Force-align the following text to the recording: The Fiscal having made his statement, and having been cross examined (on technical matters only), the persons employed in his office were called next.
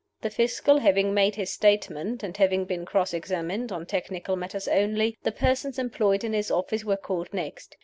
The 0.21 0.31
Fiscal 0.31 0.79
having 0.79 1.13
made 1.13 1.35
his 1.35 1.51
statement, 1.53 2.23
and 2.23 2.35
having 2.35 2.65
been 2.65 2.85
cross 2.87 3.13
examined 3.13 3.71
(on 3.71 3.85
technical 3.85 4.35
matters 4.35 4.67
only), 4.67 5.15
the 5.21 5.31
persons 5.31 5.77
employed 5.77 6.23
in 6.23 6.33
his 6.33 6.49
office 6.49 6.83
were 6.83 6.97
called 6.97 7.31
next. 7.31 7.77